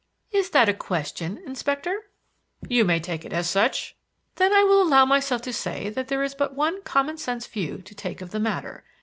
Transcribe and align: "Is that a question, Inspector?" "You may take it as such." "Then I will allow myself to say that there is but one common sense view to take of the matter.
"Is 0.31 0.49
that 0.49 0.67
a 0.67 0.73
question, 0.73 1.43
Inspector?" 1.45 1.95
"You 2.67 2.83
may 2.83 2.99
take 2.99 3.23
it 3.23 3.31
as 3.33 3.47
such." 3.47 3.95
"Then 4.37 4.51
I 4.51 4.63
will 4.63 4.81
allow 4.81 5.05
myself 5.05 5.43
to 5.43 5.53
say 5.53 5.89
that 5.91 6.07
there 6.07 6.23
is 6.23 6.33
but 6.33 6.55
one 6.55 6.81
common 6.81 7.19
sense 7.19 7.45
view 7.45 7.83
to 7.83 7.93
take 7.93 8.19
of 8.19 8.31
the 8.31 8.39
matter. 8.39 8.83